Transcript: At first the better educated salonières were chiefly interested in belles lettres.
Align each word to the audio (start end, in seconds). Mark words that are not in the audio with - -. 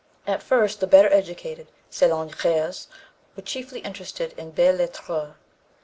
At 0.25 0.41
first 0.41 0.79
the 0.79 0.87
better 0.87 1.09
educated 1.13 1.67
salonières 1.91 2.87
were 3.35 3.43
chiefly 3.43 3.81
interested 3.81 4.33
in 4.35 4.49
belles 4.49 4.79
lettres. 4.79 5.33